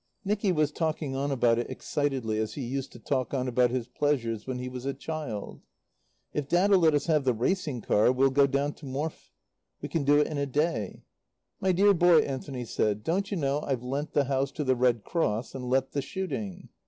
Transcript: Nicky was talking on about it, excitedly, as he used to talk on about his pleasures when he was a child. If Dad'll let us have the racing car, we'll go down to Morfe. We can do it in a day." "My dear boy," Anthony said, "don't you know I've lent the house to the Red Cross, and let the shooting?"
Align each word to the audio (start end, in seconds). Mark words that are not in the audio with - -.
Nicky 0.25 0.51
was 0.51 0.71
talking 0.71 1.15
on 1.15 1.29
about 1.29 1.59
it, 1.59 1.69
excitedly, 1.69 2.39
as 2.39 2.55
he 2.55 2.63
used 2.63 2.91
to 2.91 2.97
talk 2.97 3.35
on 3.35 3.47
about 3.47 3.69
his 3.69 3.87
pleasures 3.87 4.47
when 4.47 4.57
he 4.57 4.67
was 4.67 4.83
a 4.83 4.95
child. 4.95 5.61
If 6.33 6.47
Dad'll 6.47 6.79
let 6.79 6.95
us 6.95 7.05
have 7.05 7.23
the 7.23 7.35
racing 7.35 7.81
car, 7.81 8.11
we'll 8.11 8.31
go 8.31 8.47
down 8.47 8.73
to 8.73 8.87
Morfe. 8.87 9.31
We 9.79 9.89
can 9.89 10.03
do 10.03 10.17
it 10.19 10.25
in 10.25 10.39
a 10.39 10.47
day." 10.47 11.03
"My 11.59 11.71
dear 11.71 11.93
boy," 11.93 12.21
Anthony 12.23 12.65
said, 12.65 13.03
"don't 13.03 13.29
you 13.29 13.37
know 13.37 13.61
I've 13.61 13.83
lent 13.83 14.13
the 14.13 14.23
house 14.23 14.51
to 14.53 14.63
the 14.63 14.75
Red 14.75 15.03
Cross, 15.03 15.53
and 15.53 15.69
let 15.69 15.91
the 15.91 16.01
shooting?" 16.01 16.69